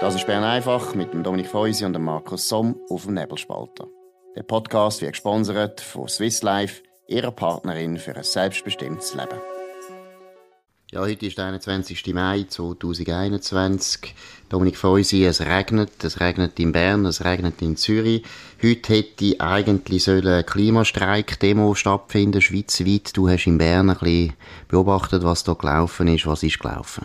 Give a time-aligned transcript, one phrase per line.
[0.00, 3.86] Das ist Bern einfach mit dem Dominik Feusi und dem Markus Somm auf dem Nebelspalter.
[4.34, 9.38] Der Podcast wird gesponsert von Swiss Life, ihrer Partnerin für ein selbstbestimmtes Leben.
[10.90, 12.14] Ja, heute ist der 21.
[12.14, 14.14] Mai 2021.
[14.48, 16.02] Dominik Feusi, es regnet.
[16.02, 18.24] Es regnet in Bern, es regnet in Zürich.
[18.62, 23.14] Heute hätte eigentlich eine Klimastreik-Demo stattfinden, schweizweit.
[23.14, 24.32] Du hast in Bern ein bisschen
[24.66, 26.26] beobachtet, was da gelaufen ist.
[26.26, 27.04] Was ist gelaufen?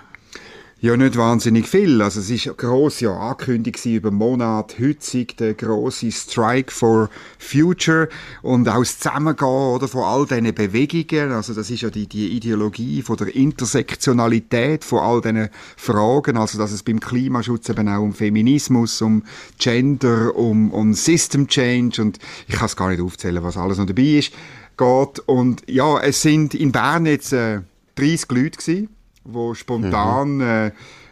[0.82, 2.02] Ja, nicht wahnsinnig viel.
[2.02, 4.76] Also es ist eine grosse ja, Ankündigung über Monat.
[4.78, 8.10] Heute der grosse Strike for Future
[8.42, 11.32] und auch das Zusammengehen oder, von all diesen Bewegungen.
[11.32, 16.36] Also das ist ja die, die Ideologie von der Intersektionalität von all diesen Fragen.
[16.36, 19.24] Also dass es beim Klimaschutz eben auch um Feminismus, um
[19.58, 22.20] Gender, um, um System Change und
[22.50, 24.34] ich kann es gar nicht aufzählen, was alles noch dabei ist,
[24.78, 25.20] geht.
[25.26, 27.62] Und ja, es sind in Bern jetzt äh,
[27.96, 28.95] 30 Leute gewesen
[29.26, 30.42] wo spontan mhm.
[30.42, 30.72] äh,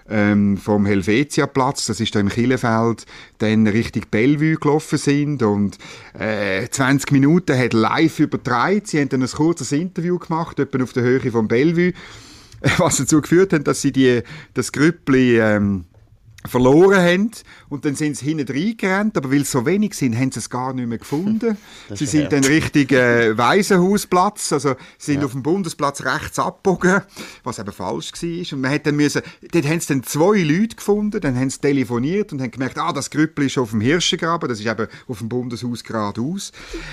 [0.09, 3.05] ähm, vom Helvetia-Platz, das ist da im Killefeld,
[3.40, 5.77] dann Richtung Bellevue gelaufen sind und
[6.18, 8.82] äh, 20 Minuten hat live übertragen.
[8.85, 11.93] Sie haben dann ein kurzes Interview gemacht, etwa auf der Höhe vom Bellevue,
[12.77, 14.21] was dazu geführt hat, dass sie die,
[14.54, 15.85] das Grüppli ähm,
[16.48, 17.32] verloren haben
[17.70, 20.49] und dann sind sie hinten reingerannt, aber weil sie so wenig sind, haben sie es
[20.49, 21.58] gar nicht mehr gefunden.
[21.94, 25.26] sie sind dann Richtung äh, Waisenhausplatz, also sie sind ja.
[25.26, 27.02] auf dem Bundesplatz rechts abgebogen,
[27.44, 29.21] was eben falsch war und man hat dann müssen,
[29.52, 32.91] dort haben sie dann zwei Leute gefunden, dann haben sie telefoniert und haben gemerkt, ah,
[32.91, 36.52] das Grüppel ist auf dem Hirschengraben, das ist eben auf dem Bundeshaus geradeaus.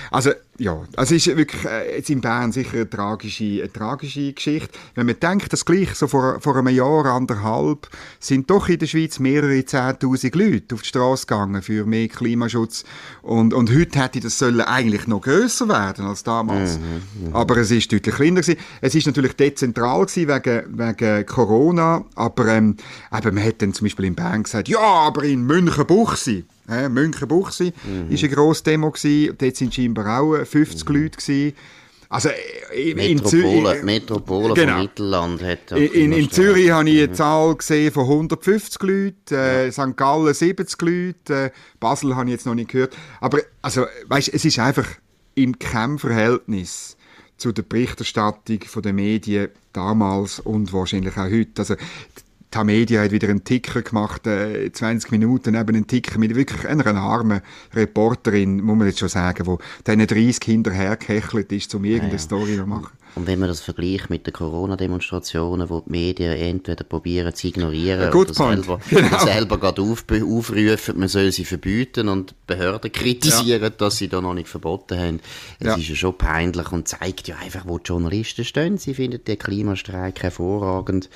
[0.09, 4.69] Also ja, also ist wirklich äh, jetzt in Bern sicher eine tragische, eine tragische Geschichte.
[4.93, 8.85] Wenn man denkt, dass gleich so vor, vor einem Jahr, anderthalb, sind doch in der
[8.85, 12.83] Schweiz mehrere Zehntausend Leute auf die Straße gegangen für mehr Klimaschutz.
[13.21, 16.77] Und, und heute hätte das sollen eigentlich noch grösser werden als damals.
[16.77, 17.39] Mhm, mh.
[17.39, 18.59] Aber es ist deutlich kleiner gewesen.
[18.81, 22.77] Es ist natürlich dezentral gewesen wegen, wegen Corona, aber ähm,
[23.15, 27.73] eben, man hat dann zum Beispiel in Bern gesagt, ja, aber in Münchenbuchsee äh, Münchenbuchsee
[27.83, 28.15] mhm.
[28.15, 29.35] eine grosse Demo gewesen.
[29.37, 30.95] Dort sind scheinbar auch 50 mhm.
[30.95, 31.53] Leute gewesen.
[32.11, 32.27] Also
[32.75, 34.73] in, Metropole, in Metropole genau.
[34.73, 37.13] vom Mittelland hat In, in, Zürich habe ich eine mhm.
[37.13, 39.71] Zahl gesehen von 150 Leuten, äh.
[39.71, 39.95] St.
[39.95, 42.97] Gallen 70 Leute, äh, Basel habe ich jetzt noch nicht gehört.
[43.21, 44.87] Aber also, weißt, es ist einfach
[45.35, 46.97] im Kernverhältnis
[47.37, 51.59] zu der Berichterstattung der Medien damals und wahrscheinlich auch heute.
[51.59, 51.75] Also
[52.51, 56.85] Tamedia hat wieder einen Ticker gemacht, äh, 20 Minuten eben einen Ticker mit wirklich einer
[56.95, 57.41] armen
[57.73, 62.17] Reporterin, muss man jetzt schon sagen, wo diesen 30 Kinder hergehechelt ist, um irgendeine ja,
[62.17, 62.23] ja.
[62.23, 62.91] Story zu machen.
[63.15, 68.13] Und wenn man das vergleicht mit den Corona-Demonstrationen, wo die Medien entweder probieren zu ignorieren
[68.13, 69.19] oder selber, genau.
[69.19, 73.69] selber gerade auf, aufrufen, man soll sie verbieten und Behörden kritisieren, ja.
[73.69, 75.19] dass sie da noch nicht verboten haben.
[75.59, 75.75] Es ja.
[75.75, 78.77] ist ja schon peinlich und zeigt ja einfach, wo die Journalisten stehen.
[78.77, 81.09] Sie finden den Klimastreik hervorragend.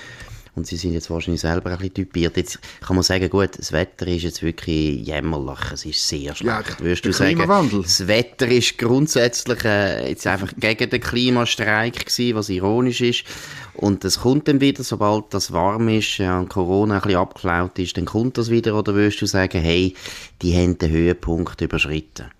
[0.56, 2.38] Und sie sind jetzt wahrscheinlich selber ein bisschen typiert.
[2.38, 5.60] Jetzt kann man sagen, gut, das Wetter ist jetzt wirklich jämmerlich.
[5.74, 6.70] Es ist sehr schlecht.
[6.70, 12.36] Ja, Würdest du sagen, das Wetter ist grundsätzlich äh, jetzt einfach gegen den Klimastreik gewesen,
[12.36, 13.26] was ironisch ist.
[13.74, 17.78] Und es kommt dann wieder, sobald das warm ist ja, und Corona ein bisschen abgeflaut
[17.78, 18.78] ist, dann kommt das wieder.
[18.78, 19.94] Oder würdest du sagen, hey,
[20.42, 22.32] die haben den Höhepunkt überschritten?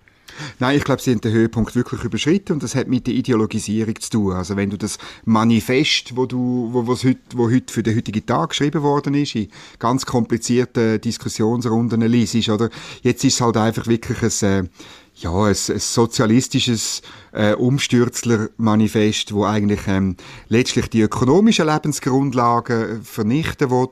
[0.58, 3.98] Nein, ich glaube, sie haben den Höhepunkt wirklich überschritten und das hat mit der Ideologisierung
[4.00, 4.32] zu tun.
[4.32, 8.24] Also wenn du das Manifest, wo du, wo, was heute, wo heute für den heutigen
[8.24, 9.48] Tag geschrieben worden ist, in
[9.78, 12.70] ganz komplizierten Diskussionsrunden liest, oder?
[13.02, 14.68] Jetzt ist es halt einfach wirklich ein, äh,
[15.16, 20.16] ja, ein, ein sozialistisches äh, Umstürzler-Manifest, wo eigentlich ähm,
[20.48, 23.88] letztlich die ökonomischen Lebensgrundlagen vernichten will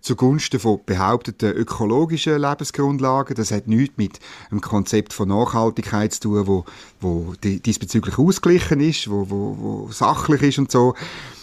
[0.00, 3.34] zugunsten von behaupteten ökologischen Lebensgrundlagen.
[3.34, 4.20] Das hat nichts mit
[4.50, 6.64] einem Konzept von Nachhaltigkeit zu tun, wo,
[7.00, 10.94] wo diesbezüglich ausgeglichen ist, wo, wo, wo sachlich ist und so.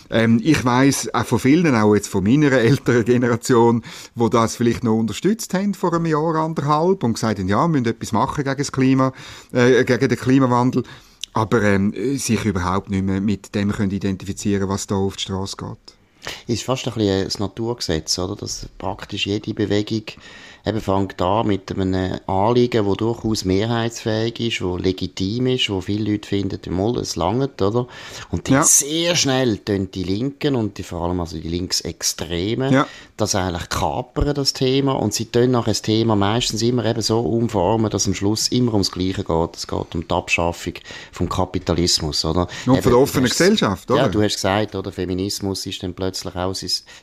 [0.09, 3.83] Ähm, ich weiß auch von vielen, auch jetzt von meiner älteren Generation,
[4.13, 7.67] wo das vielleicht noch unterstützt haben vor einem Jahr, anderthalb und gesagt haben, ja, wir
[7.67, 9.13] müssen etwas machen gegen das Klima,
[9.51, 10.83] äh, gegen den Klimawandel,
[11.33, 15.57] aber ähm, sich überhaupt nicht mehr mit dem können identifizieren, was da auf die Straße
[15.57, 15.95] geht.
[16.47, 18.35] Ist fast ein bisschen ein Naturgesetz, oder?
[18.35, 20.03] Dass praktisch jede Bewegung
[20.65, 26.11] eben fängt an mit einem Anliegen, das durchaus mehrheitsfähig ist, das legitim ist, wo viele
[26.11, 27.87] Leute finden, mal, es langt, oder?
[28.31, 28.63] Und dann ja.
[28.63, 32.87] sehr schnell tun die Linken und die, vor allem also die Linksextremen ja.
[33.17, 37.19] das eigentlich kapern, das Thema, und sie tun nachher das Thema meistens immer eben so
[37.19, 39.55] umformen, dass am Schluss immer ums Gleiche geht.
[39.55, 40.73] Es geht um die Abschaffung
[41.11, 42.47] vom Kapitalismus, oder?
[42.65, 44.01] Und von der offenen Gesellschaft, oder?
[44.01, 44.91] Ja, du hast gesagt, oder?
[44.91, 46.53] Feminismus ist dann plötzlich plötzlich auch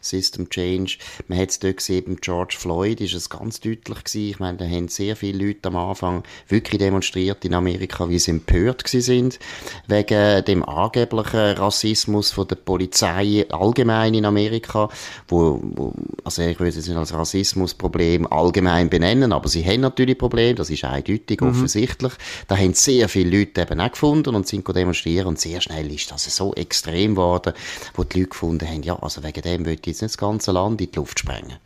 [0.01, 0.99] System Change.
[1.29, 4.31] Man hat es dort gesehen, beim George Floyd ist es ganz deutlich gewesen.
[4.31, 8.31] Ich meine, da haben sehr viele Leute am Anfang wirklich demonstriert in Amerika, wie sie
[8.31, 9.39] empört sind
[9.87, 14.89] wegen dem angeblichen Rassismus von der Polizei allgemein in Amerika,
[15.29, 15.93] wo, wo
[16.25, 20.71] also ich würde es nicht als Rassismusproblem allgemein benennen, aber sie haben natürlich Probleme, das
[20.71, 21.49] ist eindeutig, mhm.
[21.49, 22.13] offensichtlich.
[22.49, 26.11] Da haben sehr viele Leute eben auch gefunden und sind demonstrieren und sehr schnell ist
[26.11, 27.53] das so extrem geworden,
[27.95, 30.53] wo die Leute gefunden haben, ja, also wegen dem will ich jetzt nicht das ganze
[30.53, 31.59] Land in die Luft sprengen.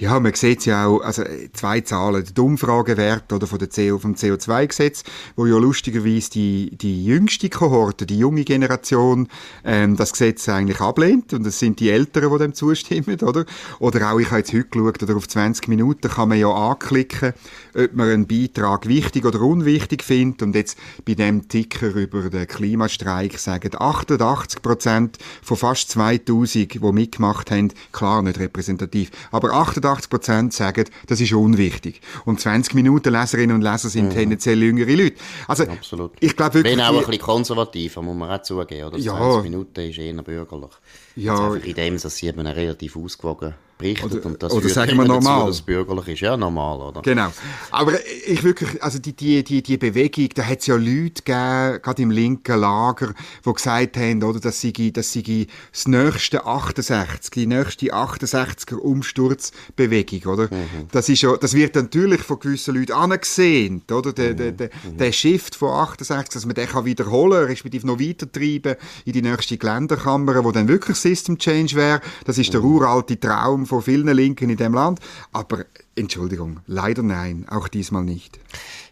[0.00, 1.22] Ja, man sieht ja auch, also
[1.52, 5.04] zwei Zahlen, der Umfragewert oder von der CO, vom CO2-Gesetz,
[5.36, 9.28] wo ja lustigerweise die, die jüngste Kohorte, die junge Generation,
[9.62, 11.34] ähm, das Gesetz eigentlich ablehnt.
[11.34, 13.44] Und das sind die Älteren, die dem zustimmen, oder?
[13.78, 17.34] Oder auch, ich habe jetzt heute geschaut, oder auf 20 Minuten kann man ja anklicken,
[17.74, 20.42] ob man einen Beitrag wichtig oder unwichtig findet.
[20.42, 26.92] Und jetzt bei dem Ticker über den Klimastreik sagen 88 Prozent von fast 2000, die
[26.92, 32.00] mitgemacht haben, klar nicht repräsentativ, aber 88 Prozent sagen, das ist unwichtig.
[32.24, 34.10] Und 20 Minuten Leserinnen und Leser sind mhm.
[34.10, 35.16] tendenziell jüngere Leute.
[35.46, 36.12] Also, Absolut.
[36.20, 36.76] ich glaube wirklich...
[36.76, 38.98] Wenn auch ein bisschen konservativer, muss man auch zugeben, oder?
[38.98, 39.16] Ja.
[39.16, 40.70] 20 Minuten ist eher bürgerlich.
[41.16, 41.34] Ja.
[41.34, 45.04] Einfach in dem, dass sie eben relativ ausgewogen berichtet oder, und das oder sagen wir
[45.04, 45.40] normal.
[45.40, 46.20] Dazu, dass bürgerlich ist.
[46.20, 47.02] Ja, normal, oder?
[47.02, 47.32] Genau.
[47.70, 47.92] Aber
[48.26, 52.02] ich wirklich, also die, die, die, die Bewegung, da hat es ja Leute gegeben, gerade
[52.02, 53.14] im linken Lager,
[53.44, 60.32] die gesagt haben, oder, dass sie, dass sie das nächste 68, die nächste 68er Umsturzbewegung,
[60.32, 60.44] oder?
[60.44, 60.88] Mhm.
[60.92, 64.12] Das ist ja, das wird natürlich von gewissen Leuten angesehen, oder?
[64.12, 64.36] Der, mhm.
[64.36, 64.98] der, der, mhm.
[64.98, 69.56] der Shift von 68, dass man den kann wiederholen, respektive noch weitertreiben in die nächste
[69.56, 72.00] Geländerkammer, wo dann wirklich System Change wäre.
[72.24, 72.76] Das ist der mhm.
[72.76, 75.00] uralte Traum von vielen Linken in dem Land.
[75.32, 75.64] Aber
[76.00, 78.38] Entschuldigung, leider nein, auch diesmal nicht.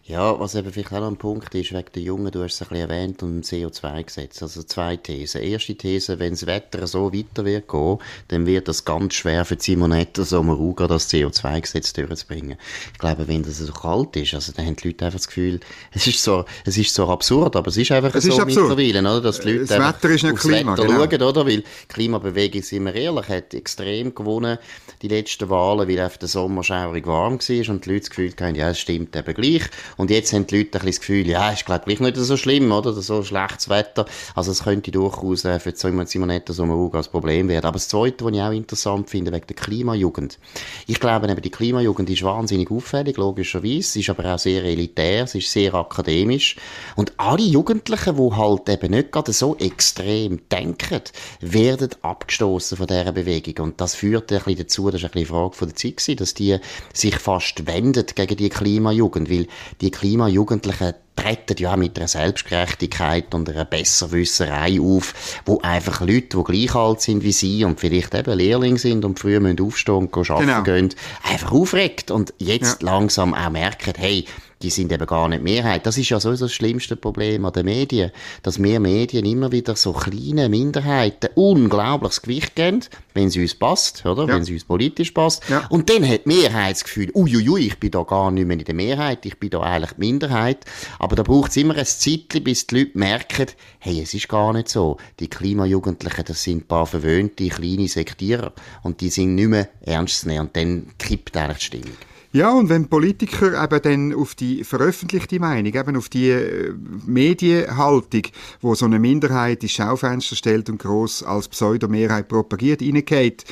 [0.08, 2.62] Ja, was eben vielleicht auch noch ein Punkt ist, wegen der Jungen, du hast es
[2.62, 4.40] ein bisschen erwähnt, und dem CO2-Gesetz.
[4.40, 5.42] Also zwei Thesen.
[5.42, 9.58] Erste These, wenn das Wetter so weiter wird gehen, dann wird das ganz schwer für
[9.60, 12.56] Simonetta Sommaruga, das CO2-Gesetz durchzubringen.
[12.94, 15.60] Ich glaube, wenn das so kalt ist, also dann haben die Leute einfach das Gefühl,
[15.92, 19.00] es ist so, es ist so absurd, aber es ist einfach es so ist mittlerweile,
[19.00, 19.20] oder?
[19.20, 21.04] Dass die Leute das Wetter ist nicht aufs Klima, Wetter genau.
[21.04, 21.46] schauen, oder?
[21.46, 24.56] Weil die Klimabewegung, sind wir ehrlich, hat extrem gewonnen,
[25.02, 26.64] die letzten Wahlen, weil einfach der Sommer
[26.98, 29.62] schaurig warm war und die Leute das Gefühl hatten, ja, es stimmt eben gleich.
[29.96, 32.36] Und jetzt haben die Leute ein bisschen das Gefühl, ja, ist glaube gleich nicht so
[32.36, 32.92] schlimm, oder?
[32.92, 34.06] So schlechtes Wetter.
[34.34, 37.66] Also es könnte durchaus äh, für Simonetta Sommaruga ein Problem werden.
[37.66, 40.38] Aber das Zweite, was ich auch interessant finde, wegen der Klimajugend.
[40.86, 43.82] Ich glaube eben, die Klimajugend ist wahnsinnig auffällig, logischerweise.
[43.82, 46.56] Sie ist aber auch sehr elitär, sie ist sehr akademisch.
[46.96, 51.00] Und alle Jugendlichen, die halt eben nicht gerade so extrem denken,
[51.40, 53.64] werden abgestoßen von dieser Bewegung.
[53.64, 55.98] Und das führt ein bisschen dazu, das ist ein bisschen eine Frage von der Zeit
[56.20, 56.58] dass die
[56.92, 59.46] sich fast wendet gegen die Klimajugend, weil
[59.80, 66.36] die Klima Jugendlichen treten ja mit einer Selbstgerechtigkeit und einer Besserwisserei auf, wo einfach Leute,
[66.36, 70.06] die gleich alt sind wie sie und vielleicht eben Lehrling sind und früher müssen aufstehen
[70.06, 70.62] und arbeiten genau.
[70.62, 70.94] gehen,
[71.24, 72.90] einfach aufregt und jetzt ja.
[72.90, 74.26] langsam auch merken, hey,
[74.62, 75.86] die sind eben gar nicht Mehrheit.
[75.86, 78.10] Das ist ja sowieso das schlimmste Problem an den Medien,
[78.42, 82.80] dass wir Medien immer wieder so kleine Minderheiten unglaubliches Gewicht geben,
[83.14, 84.26] wenn sie uns passt, oder?
[84.26, 84.34] Ja.
[84.34, 85.48] Wenn sie uns politisch passt.
[85.48, 85.66] Ja.
[85.68, 88.64] Und dann hat die Mehrheit das Gefühl, uiuiui, ich bin da gar nicht mehr in
[88.64, 90.64] der Mehrheit, ich bin da eigentlich die Minderheit.
[90.98, 93.46] Aber da braucht es immer ein Zeitchen, bis die Leute merken,
[93.78, 94.96] hey, es ist gar nicht so.
[95.20, 98.52] Die Klimajugendlichen, das sind ein paar verwöhnte kleine Sektierer
[98.82, 100.46] und die sind nicht mehr ernst zu nehmen.
[100.46, 101.96] Und dann kippt eigentlich die Stimmung.
[102.32, 106.74] Ja, und wenn Politiker eben dann auf die veröffentlichte Meinung, eben auf die äh,
[107.06, 108.22] Medienhaltung,
[108.60, 113.44] wo so eine Minderheit ins Schaufenster stellt und groß als Pseudomehrheit propagiert, reingeht,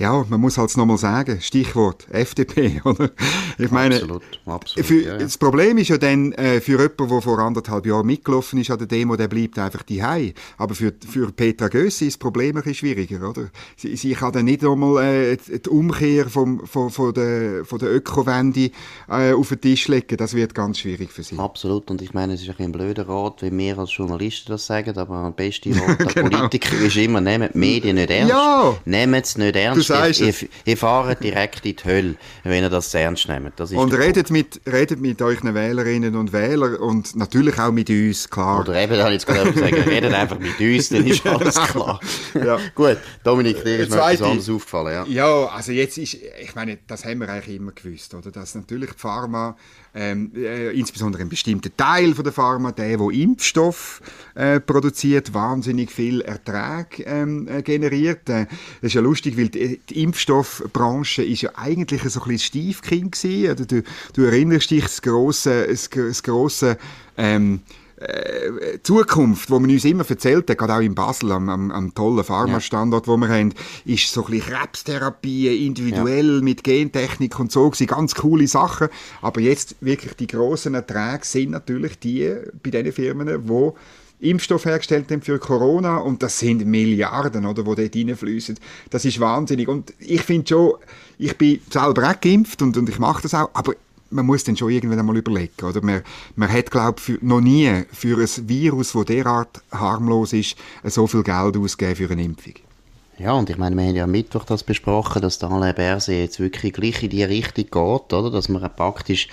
[0.00, 3.10] ja, man muss halt nochmal sagen, Stichwort FDP, oder?
[3.58, 5.18] Ich meine, absolut, absolut, für, ja, ja.
[5.18, 8.78] das Problem ist ja dann, äh, für jemanden, der vor anderthalb Jahren mitgelaufen ist an
[8.78, 10.02] der Demo, der bleibt einfach die
[10.56, 13.50] Aber für, für Petra Gössi ist das Problem ein bisschen schwieriger, oder?
[13.76, 17.94] Sie, sie kann dann nicht einmal äh, die Umkehr vom, von, von der, von der
[17.94, 18.70] Ökowende
[19.06, 20.16] äh, auf den Tisch legen.
[20.16, 21.38] Das wird ganz schwierig für sie.
[21.38, 21.90] Absolut.
[21.90, 24.96] Und ich meine, es ist ein, ein blöder Rat, wie wir als Journalisten das sagen,
[24.96, 26.38] aber der beste Rat der genau.
[26.38, 28.30] Politiker ist immer, nehmt die Medien nicht ernst.
[28.30, 28.74] Ja!
[28.86, 32.92] Nehmt es nicht ernst sagst ihr, ihr fahrt direkt in die Hölle, wenn ihr das
[32.94, 33.52] ernst nehmt.
[33.56, 38.28] Das und redet mit, redet mit euren Wählerinnen und Wählern und natürlich auch mit uns,
[38.28, 38.60] klar.
[38.60, 42.00] Oder eben, habe ich jetzt gerade sagen, redet einfach mit uns, dann ist alles klar.
[42.34, 42.58] ja.
[42.74, 44.92] Gut, Dominik, dir ist noch etwas anderes aufgefallen.
[44.92, 45.04] Ja.
[45.06, 48.30] ja, also jetzt ist, ich meine, das haben wir eigentlich immer gewusst, oder?
[48.30, 49.56] dass natürlich die Pharma
[49.94, 54.00] ähm, äh, insbesondere ein bestimmter Teil von der Pharma, der, der Impfstoff
[54.34, 58.28] äh, produziert, wahnsinnig viel Ertrag ähm, äh, generiert.
[58.28, 58.46] Äh,
[58.80, 63.12] das ist ja lustig, weil die, die, Impfstoffbranche ist ja eigentlich so ein bisschen Stiefkind
[63.12, 63.52] gewesen.
[63.52, 63.82] Oder du,
[64.14, 66.78] du erinnerst dich, das grosse, das, grosse
[67.16, 67.60] ähm,
[68.00, 71.94] äh, Zukunft, wo man uns immer erzählt hat, gerade auch in Basel, am, am, am
[71.94, 73.12] tollen Pharmastandort, ja.
[73.12, 73.52] wo wir haben,
[73.84, 76.40] ist so ein bisschen Krebstherapie, individuell ja.
[76.42, 78.88] mit Gentechnik und so, gewesen, ganz coole Sachen.
[79.20, 83.76] Aber jetzt wirklich die grossen Erträge sind natürlich die bei den Firmen, wo
[84.20, 88.58] Impfstoff hergestellt haben für Corona und das sind Milliarden, oder, die dort reinfließen.
[88.90, 89.68] Das ist wahnsinnig.
[89.68, 90.74] Und ich finde schon,
[91.18, 93.74] ich bin selber auch geimpft und, und ich mache das auch, aber
[94.10, 95.64] man muss dann schon irgendwann einmal überlegen.
[95.64, 95.82] Oder?
[95.82, 96.02] Man,
[96.36, 101.22] man hat, glaube ich, noch nie für ein Virus, das derart harmlos ist, so viel
[101.22, 102.54] Geld ausgegeben für eine Impfung.
[103.18, 106.18] Ja, und ich meine, wir haben ja am Mittwoch das besprochen, dass der Alain Berset
[106.18, 108.30] jetzt wirklich gleich in die Richtung geht, oder?
[108.30, 109.28] Dass man praktisch,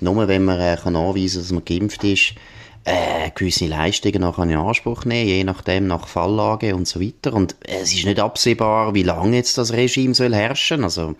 [0.00, 2.34] nur wenn man äh, kann anweisen kann, dass man geimpft ist,
[2.84, 7.32] äh, gewisse Leistungen noch in Anspruch nehmen, je nachdem nach Falllage und so weiter.
[7.32, 10.82] Und es ist nicht absehbar, wie lange jetzt das Regime soll herrschen.
[10.82, 11.14] Also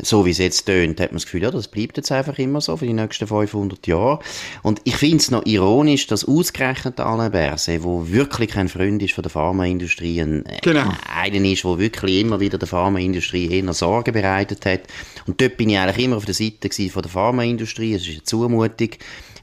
[0.00, 2.62] so wie es jetzt tönt, hat man das Gefühl, ja, das bleibt jetzt einfach immer
[2.62, 4.20] so für die nächsten 500 Jahre.
[4.62, 9.12] Und ich finde es noch ironisch, dass ausgerechnet Alain Berset, wo wirklich kein Freund ist
[9.12, 10.90] von der Pharmaindustrie, ein, äh, genau.
[11.14, 14.80] einer ist, der wirklich immer wieder der Pharmaindustrie eher Sorgen bereitet hat.
[15.26, 17.94] Und dort bin ich eigentlich immer auf der Seite von der Pharmaindustrie.
[17.94, 18.90] Es ist eine Zumutung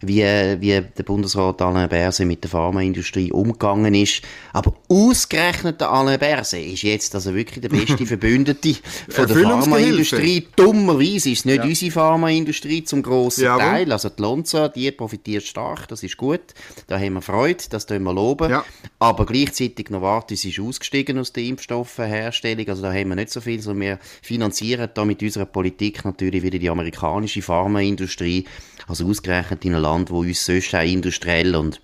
[0.02, 4.22] wie, wie der Bundesrat Alain Berset mit der Pharmaindustrie umgegangen ist.
[4.54, 8.76] Aber ausgerechnet der Alain Berset ist jetzt also wirklich der beste Verbündete
[9.10, 10.48] von der Pharmaindustrie.
[10.56, 11.64] Dummerweise ist es nicht ja.
[11.64, 13.92] unsere Pharmaindustrie zum grossen ja, Teil.
[13.92, 16.42] Also die Lonza, die profitiert stark, das ist gut.
[16.88, 18.50] Da haben wir Freude, das tun wir loben.
[18.50, 18.66] Ja.
[19.00, 22.68] Aber gleichzeitig Novartis ist ausgestiegen aus der Impfstoffherstellung.
[22.68, 26.44] Also da haben wir nicht so viel, sondern wir finanzieren da mit unserer Politik natürlich
[26.44, 28.46] wieder die amerikanische Pharmaindustrie.
[28.90, 31.80] Also ausgerechnet in einem Land, wo uns sonst auch industriell und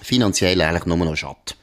[0.00, 1.56] finanziell eigentlich nur noch schadet.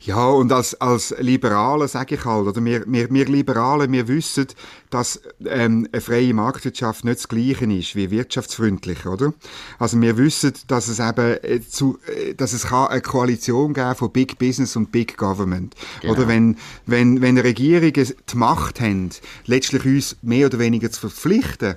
[0.00, 4.46] Ja, und als, als Liberale sage ich halt, oder wir, wir, wir Liberale, wir wissen,
[4.90, 9.34] dass ähm, eine freie Marktwirtschaft nicht das Gleiche ist wie wirtschaftsfreundlich, oder?
[9.78, 13.94] Also wir wissen, dass es eben äh, zu, äh, dass es kann eine Koalition geben
[13.94, 15.74] von Big Business und Big Government.
[16.00, 16.14] Genau.
[16.14, 16.56] Oder wenn,
[16.86, 19.10] wenn, wenn Regierungen die Macht haben,
[19.44, 21.76] letztlich uns mehr oder weniger zu verpflichten,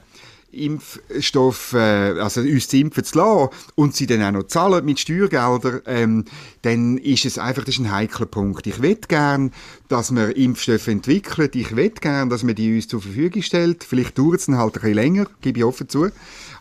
[0.51, 1.77] Impfstoff, äh,
[2.19, 6.25] also uns zu impfen zu lassen und sie dann auch noch zahlen mit Steuergeldern, ähm,
[6.61, 8.67] dann ist es einfach, das ist ein heikler Punkt.
[8.67, 9.51] Ich will gern,
[9.87, 13.83] dass man Impfstoffe entwickelt, ich will gern, dass man die uns zur Verfügung stellt.
[13.83, 16.09] Vielleicht dauert es dann halt ein bisschen länger, gebe ich offen zu.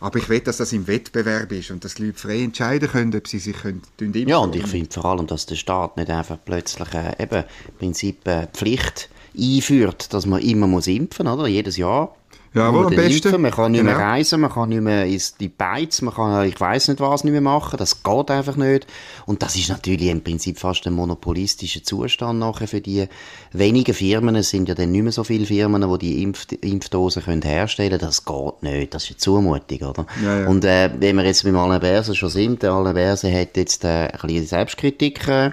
[0.00, 3.14] Aber ich will, dass das im Wettbewerb ist und dass die Leute frei entscheiden können,
[3.14, 6.08] ob sie sich können, impfen Ja, und ich finde vor allem, dass der Staat nicht
[6.08, 7.44] einfach plötzlich äh, eben
[7.78, 11.46] Prinzip äh, Pflicht einführt, dass man immer muss impfen, oder?
[11.46, 12.14] Jedes Jahr
[12.52, 13.40] ja, wohl am besten.
[13.40, 13.96] Man kann nicht genau.
[13.96, 17.22] mehr reisen, man kann nicht mehr ins die Beiz, man kann, ich weiß nicht was
[17.22, 17.76] nicht mehr machen.
[17.76, 18.86] Das geht einfach nicht.
[19.26, 23.06] Und das ist natürlich im Prinzip fast ein monopolistischer Zustand nachher für die
[23.52, 24.34] wenigen Firmen.
[24.34, 27.90] Es sind ja dann nicht mehr so viele Firmen, die die Impf Impfdosen können herstellen
[27.90, 28.00] können.
[28.00, 28.94] Das geht nicht.
[28.94, 30.06] Das ist eine Zumutung, oder?
[30.22, 30.46] Ja, ja.
[30.48, 33.84] Und äh, wenn wir jetzt beim Alain Berset schon sind, der Alain Berset hat jetzt
[33.84, 35.50] äh, ein bisschen Selbstkritik äh,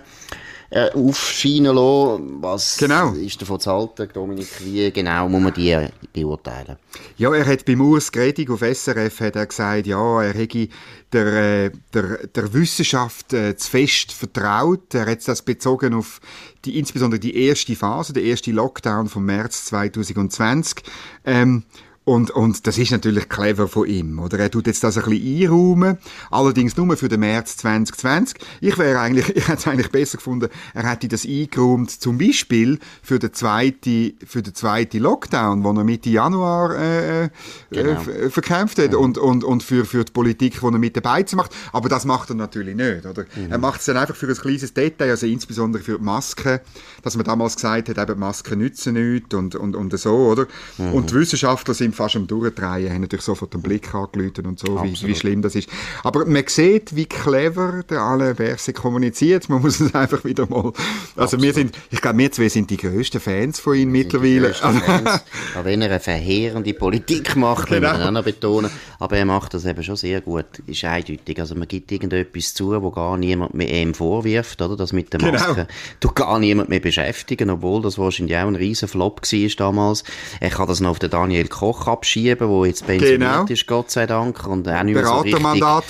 [0.70, 2.38] äh, aufscheinen lassen.
[2.42, 3.14] Was genau.
[3.14, 4.48] ist davon zu halten, Dominik?
[4.60, 6.78] Wie genau muss man die beurteilen?
[7.18, 10.68] Ja, er hat beim Urs Gredig auf SRF hat er gesagt, ja, er hätte
[11.14, 11.26] der,
[11.66, 14.94] äh, der, der Wissenschaft äh, zu fest vertraut.
[14.94, 16.20] Er hat das bezogen auf
[16.66, 20.84] die, insbesondere die erste Phase, der erste Lockdown vom März 2020.
[21.26, 21.64] Ähm,
[22.08, 24.40] und, und das ist natürlich clever von ihm, oder?
[24.40, 25.98] Er tut jetzt das ein bisschen einräumen,
[26.32, 28.40] allerdings nur für den März 2020.
[28.62, 32.80] Ich wäre eigentlich, ich hätte es eigentlich besser gefunden, er hätte das eingeräumt, zum Beispiel
[33.04, 37.30] für den zweiten, für den zweiten Lockdown, den er Mitte Januar äh, äh
[37.72, 38.02] genau.
[38.04, 39.00] äh, verkämpft hat, mhm.
[39.00, 41.54] und, und, und für, für die Politik, die er mit dabei macht.
[41.74, 43.26] Aber das macht er natürlich nicht, oder?
[43.36, 43.52] Mhm.
[43.52, 46.62] Er macht es dann einfach für ein kleines Detail, also insbesondere für die Masken,
[47.04, 50.48] dass man damals gesagt hat, eben Masken nützen nichts und, und, und so, oder?
[50.78, 50.94] Mhm.
[50.94, 54.82] Und die Wissenschaftler sind fast am Durchdrehen, haben natürlich sofort den Blick angelötet und so,
[54.84, 55.70] wie, wie, schlimm das ist.
[56.04, 59.50] Aber man sieht, wie clever der Alain Berset kommuniziert.
[59.50, 60.72] Man muss es einfach wieder mal.
[61.16, 64.54] Also wir sind, ich glaube, wir zwei sind die größten Fans von ihm mittlerweile.
[64.54, 65.24] Fans,
[65.56, 67.90] auch wenn er eine verheerende Politik macht, genau.
[67.90, 68.72] muss man auch noch betonen.
[69.00, 70.46] Aber er macht das eben schon sehr gut.
[70.68, 71.40] Ist eindeutig.
[71.40, 74.76] Also man gibt irgendetwas zu, wo gar niemand mehr ihm vorwirft, oder?
[74.76, 75.34] Das mit der genau.
[75.34, 75.54] Maske.
[75.56, 75.68] Genau.
[76.00, 80.04] Du gar niemand mehr beschäftigen, obwohl das wahrscheinlich auch ein riesen Flop war damals.
[80.40, 83.46] Er kann das noch auf den Daniel Koch abschieben, der jetzt pensioniert genau.
[83.46, 84.46] ist, Gott sei Dank.
[84.48, 85.42] Und auch nicht mehr so richtig,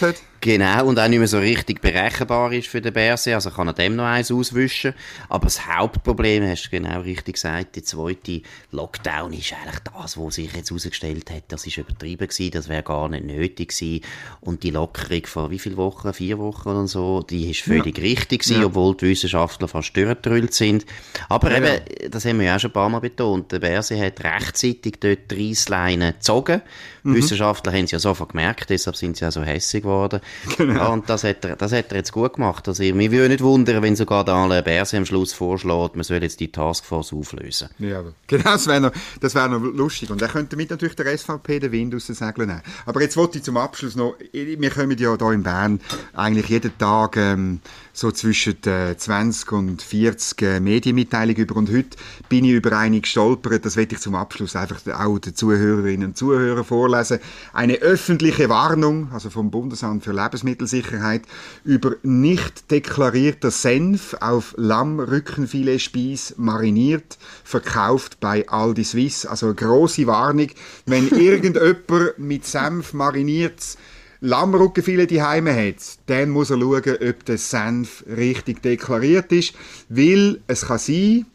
[0.02, 0.16] hat.
[0.40, 3.74] Genau, und auch nicht mehr so richtig berechenbar ist für den Berse, also kann er
[3.74, 4.94] dem noch eins auswischen.
[5.30, 8.42] Aber das Hauptproblem, hast du genau richtig gesagt, die zweite
[8.72, 12.84] Lockdown ist eigentlich das, was sich jetzt herausgestellt hat, das ist übertrieben gewesen, das wäre
[12.84, 14.02] gar nicht nötig gewesen.
[14.42, 18.04] Und die Lockerung vor wie viele Wochen, vier Wochen oder so, die ist völlig ja.
[18.04, 18.68] richtig gewesen, ja.
[18.68, 20.86] obwohl die Wissenschaftler fast durchgedrüllt sind.
[21.30, 24.00] Aber ja, eben, das haben wir ja auch schon ein paar Mal betont, der Berse
[24.00, 26.62] hat rechtzeitig dort die Reissleine gezogen.
[27.04, 27.16] Mhm.
[27.16, 30.20] Wissenschaftler haben es ja sofort gemerkt, deshalb sind sie ja so hässig geworden.
[30.58, 30.94] Genau.
[30.94, 32.68] Und das hat, er, das hat er jetzt gut gemacht.
[32.68, 36.24] Also, mich würde nicht wundern, wenn sogar der Alain Berset am Schluss vorschlägt, man soll
[36.24, 37.70] jetzt die Taskforce auflösen.
[37.80, 38.92] Ja, genau, das wäre noch,
[39.22, 40.10] wär noch lustig.
[40.10, 42.62] Und er könnte damit natürlich der SVP den Wind aus den Segeln nehmen.
[42.86, 45.80] Aber jetzt wollte ich zum Abschluss noch, wir kommen ja hier in Bern
[46.14, 47.60] eigentlich jeden Tag ähm,
[47.98, 51.56] so zwischen äh, 20 und 40 äh, Medienmitteilungen über.
[51.56, 51.98] Und heute
[52.30, 56.18] bin ich über eine gestolpert, das werde ich zum Abschluss einfach auch den Zuhörerinnen und
[56.18, 57.18] Zuhörern vorlesen.
[57.54, 61.24] Eine öffentliche Warnung, also vom Bundesamt für Lebensmittelsicherheit,
[61.64, 69.26] über nicht deklarierter Senf auf Lammrückenfiletspieß mariniert, verkauft bei Aldi Swiss.
[69.26, 70.50] Also eine grosse Warnung,
[70.86, 73.76] wenn irgendjemand mit Senf mariniert
[74.20, 75.76] Lammrückenfilet die Heime hat,
[76.08, 79.54] dann muss er schauen, ob der Senf richtig deklariert ist,
[79.90, 81.26] weil es kann sein,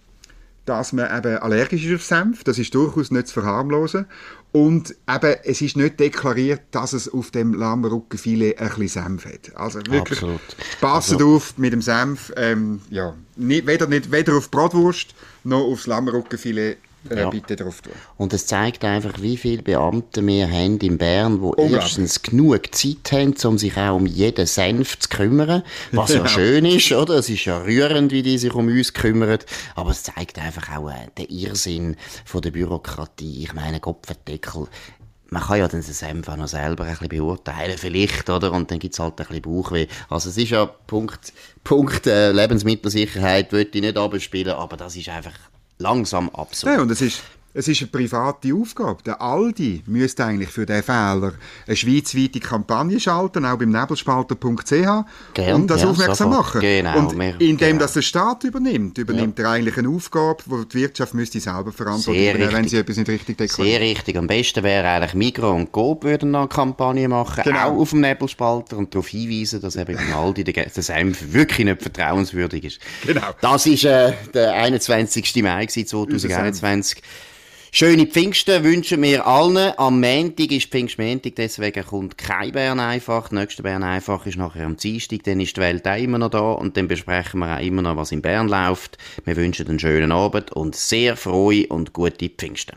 [0.64, 4.06] dass man eben allergisch ist auf Senf, das ist durchaus nicht zu verharmlosen
[4.52, 9.56] und eben, es ist nicht deklariert, dass es auf dem Lammrückenfilet ein bisschen Senf hat.
[9.56, 10.40] Also wirklich, Absolut.
[10.80, 11.36] passt also.
[11.36, 16.76] auf mit dem Senf, ähm, ja, nicht, weder, nicht, weder auf Bratwurst noch aufs Lammrückenfilet
[17.10, 17.30] ja.
[17.30, 17.92] bitte drauf tun.
[18.16, 23.12] Und es zeigt einfach, wie viele Beamte wir haben in Bern, die erstens genug Zeit
[23.12, 27.14] haben, um sich auch um jeden Senf zu kümmern, was ja, ja schön ist, oder?
[27.14, 29.38] Es ist ja rührend, wie die sich um uns kümmern,
[29.74, 33.42] aber es zeigt einfach auch äh, den Irrsinn von der Bürokratie.
[33.42, 34.66] Ich meine, Kopfendeckel,
[35.32, 38.52] man kann ja den Senf auch noch selber ein bisschen beurteilen, vielleicht, oder?
[38.52, 39.86] Und dann gibt es halt ein bisschen Bauchweh.
[40.10, 41.32] Also es ist ja Punkt,
[41.64, 45.32] Punkt äh, Lebensmittelsicherheit, würde ich nicht abspielen, aber das ist einfach
[45.78, 46.74] langsam absurd.
[46.74, 47.22] Ja, und es ist
[47.54, 49.02] es ist eine private Aufgabe.
[49.04, 51.32] Der Aldi müsste eigentlich für diesen Fehler
[51.66, 54.72] eine schweizweite Kampagne schalten, auch beim nebelspalter.ch
[55.52, 56.54] und das ja, aufmerksam sofort.
[56.54, 56.60] machen.
[56.62, 57.78] Genau, und indem genau.
[57.80, 59.44] das der Staat übernimmt, übernimmt ja.
[59.44, 63.08] er eigentlich eine Aufgabe, die die Wirtschaft müsste selber verantworten, übernehmen, wenn sie etwas nicht
[63.08, 63.78] richtig deklariert.
[63.78, 64.16] Sehr richtig.
[64.16, 67.68] Am besten wäre eigentlich Migro und Coop würden noch eine Kampagne machen, genau.
[67.68, 71.82] auch auf dem Nebelspalter und darauf hinweisen, dass eben beim Aldi der Senf wirklich nicht
[71.82, 72.80] vertrauenswürdig ist.
[73.04, 73.28] Genau.
[73.42, 75.42] Das ist äh, der 21.
[75.42, 77.02] Mai 2021.
[77.74, 79.72] Schöne Pfingsten wünschen wir allen.
[79.78, 83.30] Am Montag ist Pfingstmontag, deswegen kommt kein Bern einfach.
[83.30, 86.28] Der nächste Bern einfach ist nachher am Dienstag, dann ist die Welt auch immer noch
[86.28, 88.98] da und dann besprechen wir auch immer noch, was in Bern läuft.
[89.24, 92.76] Wir wünschen einen schönen Abend und sehr frohe und gute Pfingsten.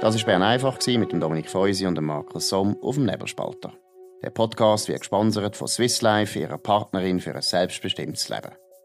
[0.00, 3.72] Das war Bern einfach mit dem Dominik Feusi und dem Markus Somm auf dem Nebelspalter.
[4.22, 8.52] Der Podcast wird gesponsert von Swiss Life, ihrer Partnerin für ein selbstbestimmtes Leben.